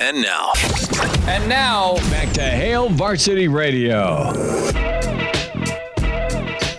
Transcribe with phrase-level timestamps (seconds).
[0.00, 0.52] And now,
[1.26, 4.32] And now, Back to Hail Varsity Radio.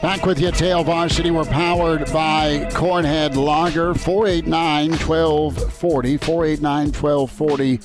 [0.02, 1.30] Back with you, Tail Varsity.
[1.30, 6.18] We're powered by Cornhead Lager, 489 1240.
[6.18, 7.80] 489 1240.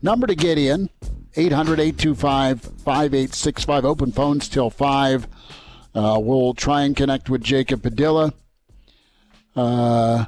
[0.00, 0.88] Number to get in,
[1.36, 3.84] 800 825 5865.
[3.84, 5.28] Open phones till 5.
[5.94, 8.32] Uh, we'll try and connect with Jacob Padilla.
[9.54, 10.24] Uh,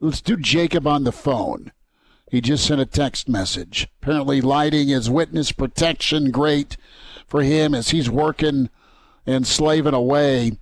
[0.00, 1.72] let's do Jacob on the phone.
[2.32, 3.88] He just sent a text message.
[4.00, 6.78] Apparently, lighting is witness protection great
[7.26, 8.70] for him as he's working
[9.26, 10.52] and slaving away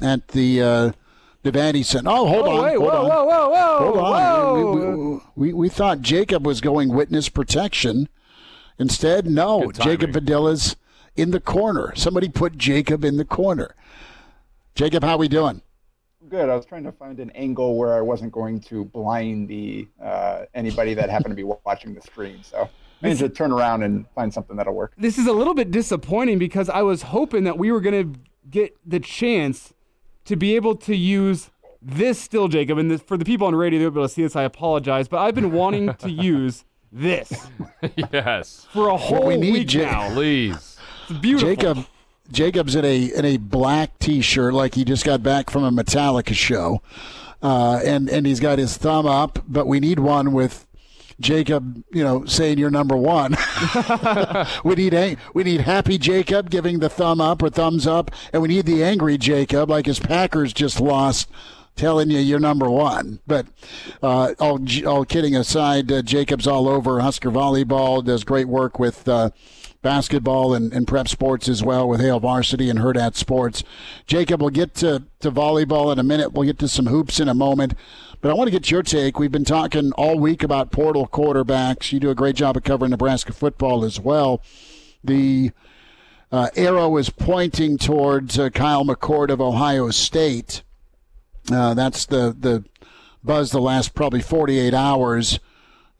[0.00, 0.92] at the uh,
[1.44, 2.08] Devaney Center.
[2.08, 2.64] Oh, hold Oh, on.
[2.64, 3.08] wait, hold whoa, on.
[3.08, 4.54] whoa, whoa, whoa, Hold on.
[4.54, 5.22] We- whoa.
[5.34, 8.08] We, we, we thought Jacob was going witness protection.
[8.78, 9.72] Instead, no.
[9.72, 10.76] Jacob Padilla's
[11.16, 11.92] in the corner.
[11.96, 13.74] Somebody put Jacob in the corner.
[14.76, 15.62] Jacob, how we doing?
[16.28, 16.48] Good.
[16.48, 20.44] I was trying to find an angle where I wasn't going to blind the uh,
[20.54, 22.42] anybody that happened to be watching the stream.
[22.42, 22.68] So
[23.02, 24.92] I need to turn around and find something that'll work.
[24.98, 28.20] this is a little bit disappointing because I was hoping that we were going to
[28.50, 29.72] get the chance
[30.26, 32.76] to be able to use this still, Jacob.
[32.76, 34.36] And this, for the people on radio, they'll be able to see this.
[34.36, 37.32] I apologize, but I've been wanting to use this
[38.12, 38.66] yes.
[38.72, 40.12] for a whole we need, week Ja- now.
[40.14, 40.76] Please.
[41.08, 41.48] It's beautiful.
[41.48, 41.86] Jacob
[42.32, 46.34] Jacob's in a in a black T-shirt, like he just got back from a Metallica
[46.34, 46.82] show,
[47.42, 49.40] uh, and and he's got his thumb up.
[49.48, 50.66] But we need one with
[51.20, 53.36] Jacob, you know, saying you're number one.
[54.64, 58.42] we need a, we need happy Jacob giving the thumb up or thumbs up, and
[58.42, 61.28] we need the angry Jacob, like his Packers just lost.
[61.76, 63.46] Telling you you're number one, but
[64.02, 68.04] uh, all all kidding aside, uh, Jacob's all over Husker volleyball.
[68.04, 69.30] Does great work with uh,
[69.82, 73.62] basketball and, and prep sports as well with Hail Varsity and Hurrdat Sports.
[74.06, 76.32] Jacob, we'll get to, to volleyball in a minute.
[76.32, 77.74] We'll get to some hoops in a moment.
[78.20, 79.18] But I want to get your take.
[79.18, 81.92] We've been talking all week about portal quarterbacks.
[81.92, 84.42] You do a great job of covering Nebraska football as well.
[85.02, 85.52] The
[86.30, 90.62] uh, arrow is pointing towards uh, Kyle McCord of Ohio State.
[91.50, 92.64] Uh, that's the, the
[93.24, 95.40] buzz the last probably 48 hours.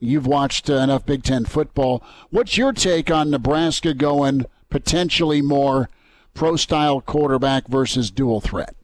[0.03, 2.03] You've watched uh, enough Big Ten football.
[2.31, 5.89] What's your take on Nebraska going potentially more
[6.33, 8.75] pro style quarterback versus dual threat?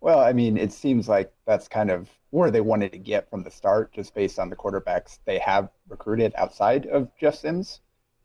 [0.00, 3.42] Well, I mean, it seems like that's kind of where they wanted to get from
[3.42, 7.80] the start, just based on the quarterbacks they have recruited outside of Jeff Sims,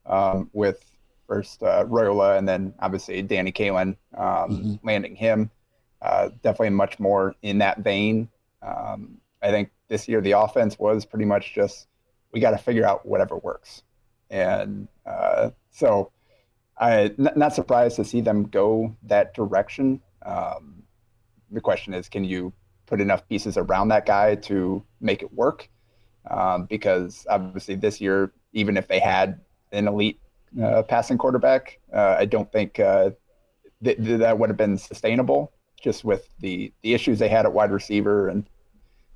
[0.06, 0.86] um, with
[1.28, 5.52] first uh, Royola and then obviously Danny Kaelin um, landing him.
[6.02, 8.30] Uh, definitely much more in that vein.
[8.62, 11.88] Um, I think this year the offense was pretty much just
[12.32, 13.84] we got to figure out whatever works,
[14.30, 16.12] and uh, so
[16.78, 20.02] I n- not surprised to see them go that direction.
[20.26, 20.84] Um,
[21.52, 22.54] the question is, can you
[22.86, 25.70] put enough pieces around that guy to make it work?
[26.30, 30.20] Um, because obviously this year, even if they had an elite
[30.62, 33.12] uh, passing quarterback, uh, I don't think uh,
[33.84, 35.52] th- th- that would have been sustainable.
[35.82, 38.48] Just with the the issues they had at wide receiver and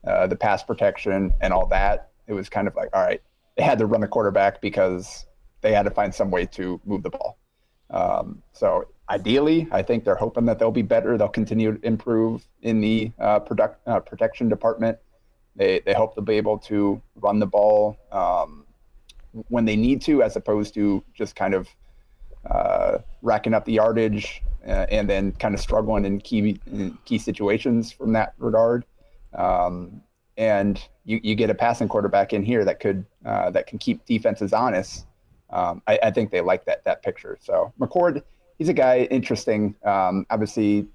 [0.07, 3.21] uh, the pass protection and all that, it was kind of like, all right,
[3.55, 5.25] they had to run the quarterback because
[5.61, 7.37] they had to find some way to move the ball.
[7.89, 11.17] Um, so ideally, I think they're hoping that they'll be better.
[11.17, 14.97] They'll continue to improve in the uh, product, uh, protection department.
[15.55, 18.65] They, they hope they'll be able to run the ball um,
[19.49, 21.67] when they need to, as opposed to just kind of
[22.49, 27.17] uh, racking up the yardage uh, and then kind of struggling in key in key
[27.17, 28.85] situations from that regard.
[29.33, 30.01] Um,
[30.37, 34.05] and you, you get a passing quarterback in here that could uh, that can keep
[34.05, 35.05] defenses honest.
[35.49, 37.37] Um, I, I think they like that that picture.
[37.41, 38.21] So McCord,
[38.57, 39.75] he's a guy interesting.
[39.83, 40.87] Um, obviously,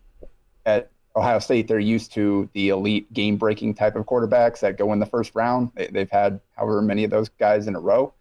[0.64, 4.92] at Ohio State, they're used to the elite game breaking type of quarterbacks that go
[4.92, 5.70] in the first round.
[5.74, 8.14] They, they've had however many of those guys in a row.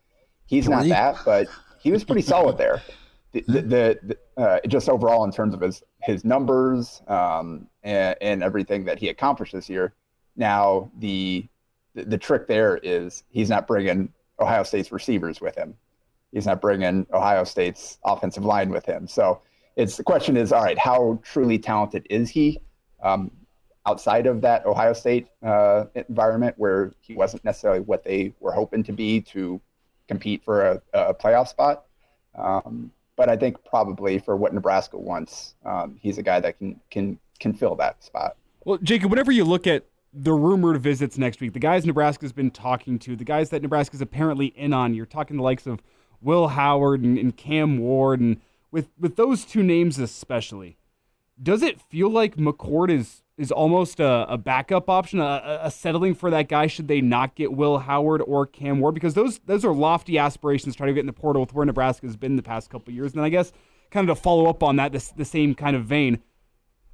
[0.45, 1.47] He's not that, but
[1.79, 2.81] he was pretty solid there.
[3.31, 3.99] The, the, the,
[4.35, 8.99] the uh, just overall in terms of his his numbers um, and, and everything that
[8.99, 9.93] he accomplished this year.
[10.35, 11.47] Now the
[11.93, 15.75] the, trick there is he's not bringing Ohio State's receivers with him.
[16.31, 19.07] He's not bringing Ohio State's offensive line with him.
[19.07, 19.41] So
[19.75, 22.61] it's the question is, all right, how truly talented is he?
[23.03, 23.31] Um,
[23.85, 28.83] outside of that Ohio State uh, environment where he wasn't necessarily what they were hoping
[28.83, 29.59] to be to
[30.07, 31.85] compete for a, a playoff spot.
[32.35, 36.79] Um, but I think probably for what Nebraska wants, um, he's a guy that can
[36.89, 38.37] can can fill that spot.
[38.65, 42.51] Well, Jacob, whenever you look at the rumored visits next week, the guys Nebraska's been
[42.51, 45.81] talking to, the guys that Nebraska's apparently in on, you're talking the likes of
[46.21, 48.41] Will Howard and, and Cam Ward, and
[48.71, 50.77] with with those two names especially,
[51.41, 56.13] does it feel like McCord is is almost a, a backup option, a, a, settling
[56.13, 58.93] for that guy should they not get Will Howard or Cam Ward?
[58.93, 62.05] Because those those are lofty aspirations trying to get in the portal with where Nebraska
[62.05, 63.13] has been the past couple years.
[63.13, 63.51] And I guess
[63.89, 66.21] kind of to follow up on that, this, the same kind of vein,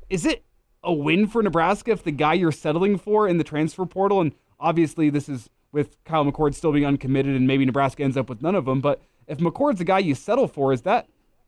[0.09, 0.43] is it
[0.87, 4.33] a win for Nebraska if the guy you're settling for in the transfer portal, and
[4.59, 8.41] obviously this is with Kyle McCord still being uncommitted and maybe Nebraska ends up with
[8.41, 11.07] none of them, but if McCord's the guy you settle for, is that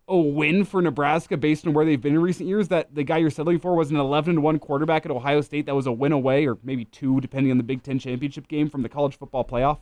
[0.09, 2.67] a win for Nebraska based on where they've been in recent years.
[2.67, 5.67] That the guy you're settling for was an 11 to one quarterback at Ohio State.
[5.67, 8.69] That was a win away, or maybe two, depending on the Big Ten championship game
[8.69, 9.77] from the college football playoff.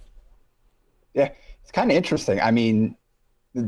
[1.14, 1.30] Yeah,
[1.64, 2.40] it's kind of interesting.
[2.42, 2.96] I mean,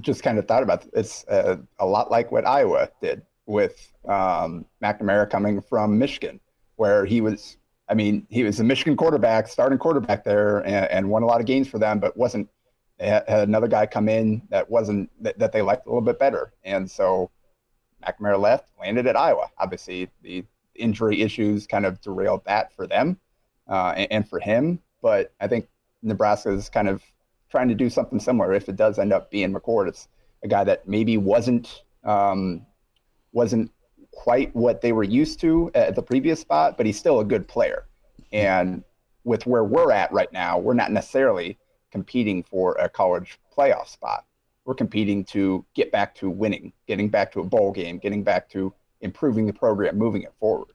[0.02, 0.92] just kind of thought about it.
[0.94, 6.40] it's uh, a lot like what Iowa did with um, McNamara coming from Michigan,
[6.76, 7.58] where he was.
[7.90, 11.40] I mean, he was a Michigan quarterback, starting quarterback there, and, and won a lot
[11.40, 12.48] of games for them, but wasn't
[13.00, 16.54] had, another guy come in that wasn't that, that, they liked a little bit better,
[16.64, 17.32] and so
[18.06, 19.48] McNamara left, landed at Iowa.
[19.58, 23.20] Obviously, the injury issues kind of derailed that for them
[23.68, 24.80] uh, and, and, for him.
[25.02, 25.68] But I think
[26.04, 27.04] Nebraska is kind of
[27.50, 28.54] trying to do something similar.
[28.54, 30.08] If it does end up being McCord, it's
[30.44, 32.68] a guy that maybe wasn't um,
[33.32, 33.72] wasn't
[34.12, 37.48] quite what they were used to at the previous spot, but he's still a good
[37.48, 37.86] player.
[38.32, 38.84] And
[39.24, 41.58] with where we're at right now, we're not necessarily
[41.92, 44.26] competing for a college playoff spot.
[44.66, 48.50] We're competing to get back to winning, getting back to a bowl game, getting back
[48.50, 50.70] to improving the program, moving it forward.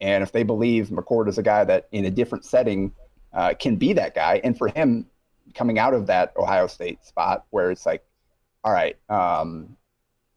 [0.00, 2.92] And if they believe McCord is a guy that in a different setting
[3.32, 5.06] uh, can be that guy, and for him
[5.54, 8.04] coming out of that Ohio State spot where it's like,
[8.64, 9.76] all right, um,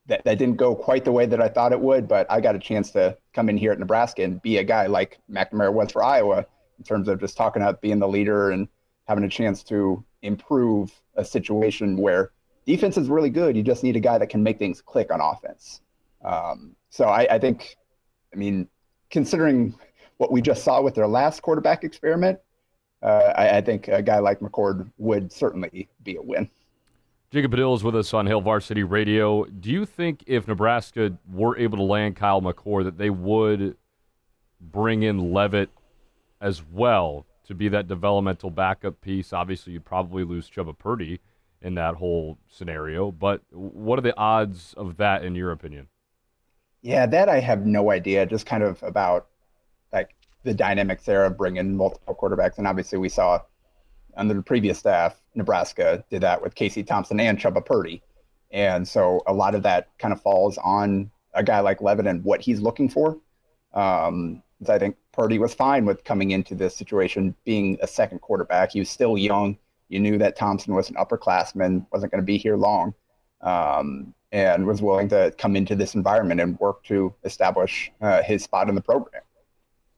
[0.09, 2.55] that, that didn't go quite the way that I thought it would, but I got
[2.55, 5.91] a chance to come in here at Nebraska and be a guy like McNamara was
[5.91, 6.45] for Iowa
[6.77, 8.67] in terms of just talking about being the leader and
[9.07, 12.31] having a chance to improve a situation where
[12.65, 13.55] defense is really good.
[13.55, 15.81] You just need a guy that can make things click on offense.
[16.23, 17.77] Um, so I, I, think,
[18.33, 18.67] I mean,
[19.11, 19.75] considering
[20.17, 22.39] what we just saw with their last quarterback experiment,
[23.01, 26.49] uh, I, I, think a guy like McCord would certainly be a win.
[27.31, 29.45] Jacob Padilla is with us on Hail Varsity Radio.
[29.45, 33.77] Do you think if Nebraska were able to land Kyle McCord, that they would
[34.59, 35.69] bring in Levitt
[36.41, 39.33] as well to be that developmental backup piece.
[39.33, 41.19] Obviously, you'd probably lose Chubba Purdy
[41.61, 43.11] in that whole scenario.
[43.11, 45.87] But what are the odds of that, in your opinion?
[46.81, 48.25] Yeah, that I have no idea.
[48.25, 49.27] Just kind of about
[49.91, 53.39] like the dynamics there of bringing multiple quarterbacks, and obviously we saw
[54.19, 58.03] under the previous staff, Nebraska did that with Casey Thompson and Chubba Purdy,
[58.51, 62.23] and so a lot of that kind of falls on a guy like Levin and
[62.23, 63.17] what he's looking for.
[63.73, 68.73] Um, I think Purdy was fine with coming into this situation being a second quarterback.
[68.73, 69.57] He was still young.
[69.87, 72.93] You knew that Thompson was an upperclassman, wasn't going to be here long,
[73.41, 78.43] um, and was willing to come into this environment and work to establish uh, his
[78.43, 79.23] spot in the program.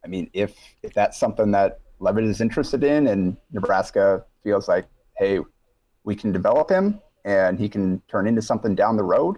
[0.03, 4.87] I mean, if if that's something that Leavitt is interested in, and Nebraska feels like,
[5.17, 5.39] hey,
[6.03, 9.37] we can develop him and he can turn into something down the road,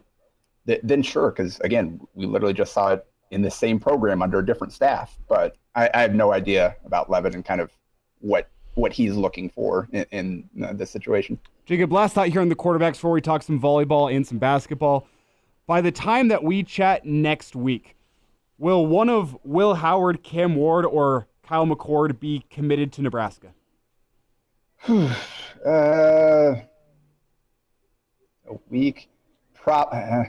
[0.65, 1.31] th- then sure.
[1.31, 5.17] Because again, we literally just saw it in the same program under a different staff.
[5.27, 7.71] But I, I have no idea about Leavitt and kind of
[8.19, 11.37] what what he's looking for in, in uh, this situation.
[11.65, 15.07] Jacob, last thought here on the quarterbacks before we talk some volleyball and some basketball.
[15.67, 17.95] By the time that we chat next week,
[18.57, 23.53] will one of Will Howard, Cam Ward, or Kyle McCord be committed to Nebraska?
[24.89, 25.09] uh,
[25.65, 26.59] a
[28.69, 29.09] week.
[29.53, 30.25] Pro- uh,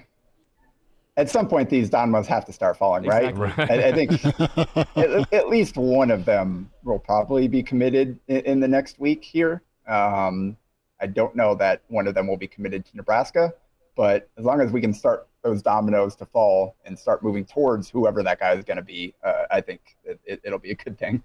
[1.16, 3.40] at some point these dominoes have to start falling, exactly.
[3.40, 3.58] right?
[3.58, 3.70] right.
[3.70, 4.24] I, I, think
[4.96, 9.24] at, at, least one of them will probably be committed in, in the next week
[9.24, 9.62] here.
[9.86, 10.56] Um,
[11.00, 13.52] I don't know that one of them will be committed to Nebraska,
[13.96, 17.88] but as long as we can start those dominoes to fall and start moving towards
[17.88, 20.74] whoever that guy is going to be, uh, I think it, will it, be a
[20.74, 21.22] good thing.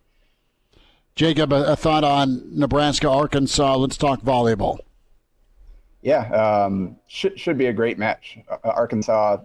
[1.16, 3.76] Jacob, a, a, thought on Nebraska, Arkansas.
[3.78, 4.80] Let's talk volleyball.
[6.02, 8.38] Yeah, um, should should be a great match.
[8.50, 9.40] Uh, Arkansas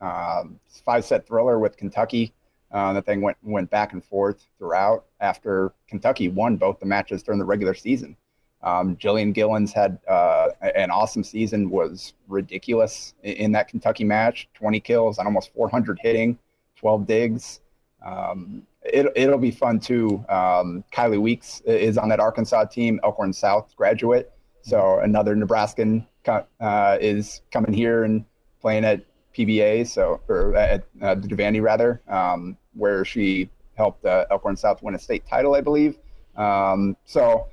[0.00, 2.34] um, five set thriller with Kentucky.
[2.70, 7.22] Uh, the thing went went back and forth throughout after Kentucky won both the matches
[7.22, 8.16] during the regular season.
[8.62, 14.80] Um, Jillian Gillens had uh, an awesome season, was ridiculous in, that Kentucky match 20
[14.80, 16.38] kills on almost 400 hitting,
[16.76, 17.60] 12 digs.
[18.04, 20.24] Um, it, it'll be fun too.
[20.28, 24.32] Um, Kylie Weeks is on that Arkansas team, Elkhorn South graduate.
[24.62, 28.24] So another Nebraskan uh, is coming here and
[28.60, 29.04] playing at
[29.36, 34.82] PBA, so or at uh, the Devaney rather, um, where she helped uh, Elkhorn South
[34.82, 35.96] win a state title, I believe.
[36.36, 37.46] Um, so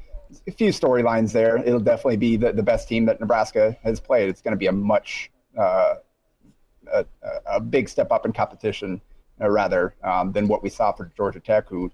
[0.47, 1.57] a few storylines there.
[1.57, 4.29] It'll definitely be the, the best team that Nebraska has played.
[4.29, 5.95] It's going to be a much uh,
[6.91, 7.05] a,
[7.45, 9.01] a, big step up in competition,
[9.41, 11.91] uh, rather um, than what we saw for Georgia Tech, who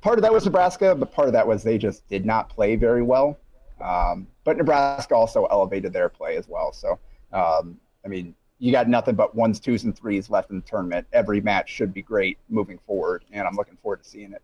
[0.00, 2.76] part of that was Nebraska, but part of that was they just did not play
[2.76, 3.38] very well.
[3.80, 6.72] Um, but Nebraska also elevated their play as well.
[6.72, 6.98] So,
[7.32, 11.06] um, I mean, you got nothing but ones, twos, and threes left in the tournament.
[11.12, 14.42] Every match should be great moving forward, and I'm looking forward to seeing it.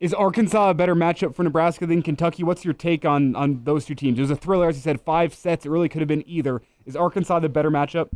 [0.00, 2.42] Is Arkansas a better matchup for Nebraska than Kentucky?
[2.42, 4.18] What's your take on on those two teams?
[4.18, 5.66] It was a thriller, as you said, five sets.
[5.66, 6.62] It really could have been either.
[6.86, 8.08] Is Arkansas the better matchup?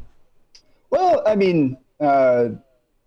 [0.88, 2.48] Well, I mean, uh,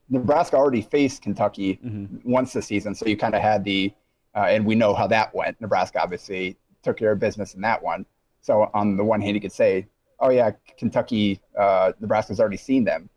[0.09, 2.29] Nebraska already faced Kentucky mm-hmm.
[2.29, 3.91] once this season, so you kind of had the,
[4.35, 5.59] uh, and we know how that went.
[5.59, 8.05] Nebraska obviously took care of business in that one.
[8.41, 9.87] So on the one hand, you could say,
[10.19, 13.09] oh yeah, Kentucky, uh, Nebraska's already seen them,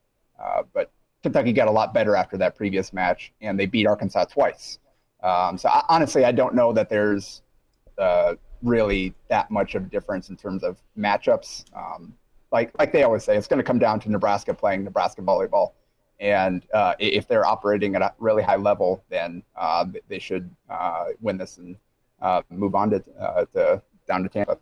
[0.43, 0.91] uh, but
[1.23, 4.79] Kentucky got a lot better after that previous match, and they beat Arkansas twice.
[5.23, 7.43] Um, so I, honestly, I don't know that there's
[7.99, 11.65] uh, really that much of a difference in terms of matchups.
[11.77, 12.15] Um,
[12.53, 15.73] like like they always say, it's going to come down to Nebraska playing Nebraska volleyball,
[16.19, 21.07] and uh, if they're operating at a really high level, then uh, they should uh,
[21.21, 21.77] win this and
[22.21, 24.59] uh, move on to, uh, to down to Tampa.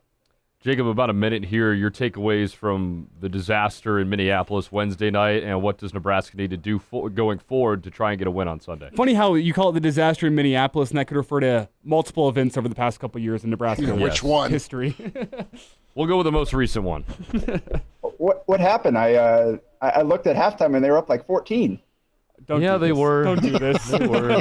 [0.61, 1.73] Jacob, about a minute here.
[1.73, 6.57] Your takeaways from the disaster in Minneapolis Wednesday night, and what does Nebraska need to
[6.57, 8.91] do for, going forward to try and get a win on Sunday?
[8.97, 12.29] Funny how you call it the disaster in Minneapolis, and that could refer to multiple
[12.29, 13.85] events over the past couple years in Nebraska.
[13.85, 14.51] Yeah, which one?
[14.51, 14.97] History.
[15.95, 17.05] we'll go with the most recent one.
[18.19, 18.99] what what happened?
[18.99, 21.79] I uh, I looked at halftime and they were up like 14.
[22.49, 22.99] Don't yeah, they this.
[22.99, 23.25] were.
[23.25, 23.85] Don't do this.
[23.89, 24.41] they were.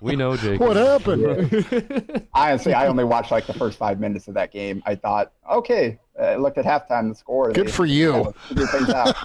[0.00, 0.58] We know, Jake.
[0.58, 2.26] What happened?
[2.32, 4.82] Honestly, I only watched like the first five minutes of that game.
[4.86, 7.52] I thought, okay, I looked at halftime, the score.
[7.52, 8.32] Good they, for you.
[8.48, 9.16] Figure things out.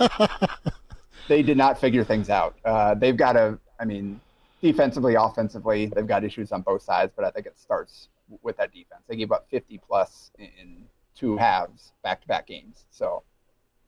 [1.29, 2.57] they did not figure things out.
[2.65, 3.57] Uh, they've got to.
[3.79, 4.19] I mean,
[4.61, 7.13] defensively, offensively, they've got issues on both sides.
[7.15, 8.09] But I think it starts
[8.41, 9.03] with that defense.
[9.07, 10.83] They gave up 50 plus in
[11.15, 12.85] two halves, back-to-back games.
[12.91, 13.23] So.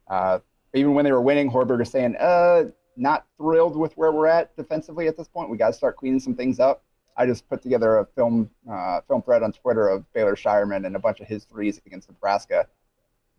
[0.07, 0.39] Uh,
[0.73, 2.63] even when they were winning, Hoiberg is saying, uh,
[2.97, 5.49] not thrilled with where we're at defensively at this point.
[5.49, 6.83] We got to start cleaning some things up.
[7.17, 10.95] I just put together a film uh, film thread on Twitter of Baylor Scheierman and
[10.95, 12.67] a bunch of his threes against Nebraska.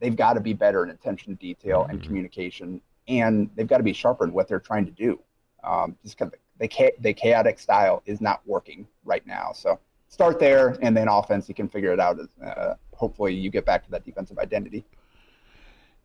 [0.00, 2.06] They've got to be better in attention to detail and mm-hmm.
[2.06, 5.20] communication, and they've got to be sharper in what they're trying to do.
[5.64, 9.52] Um, just because the, the chaotic style is not working right now.
[9.54, 9.78] So
[10.08, 12.18] start there, and then offense, you can figure it out.
[12.44, 14.84] Uh, hopefully, you get back to that defensive identity.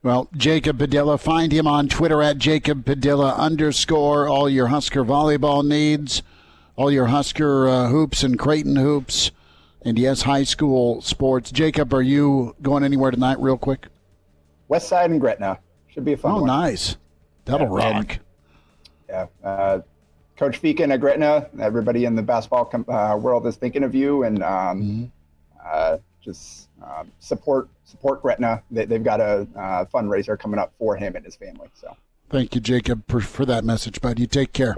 [0.04, 4.28] Well, Jacob Padilla, find him on Twitter at Jacob Padilla underscore.
[4.28, 6.22] All your Husker volleyball needs,
[6.76, 9.32] all your Husker uh, hoops and Creighton hoops,
[9.82, 11.52] and yes, high school sports.
[11.52, 13.88] Jacob, are you going anywhere tonight, real quick?
[14.68, 16.32] West Side and Gretna should be a fun.
[16.32, 16.48] Oh, one.
[16.48, 16.98] nice!
[17.46, 18.20] That'll yeah, rock.
[19.10, 19.80] yeah, uh,
[20.38, 21.50] Coach Feakin at Gretna.
[21.60, 25.12] Everybody in the basketball com- uh, world is thinking of you, and um,
[25.68, 25.96] mm-hmm.
[26.28, 28.64] Uh, just um, support support Gretna.
[28.72, 31.70] They, have got a uh, fundraiser coming up for him and his family.
[31.74, 31.96] So
[32.30, 34.20] thank you, Jacob, for, for that message, bud.
[34.20, 34.78] You take care.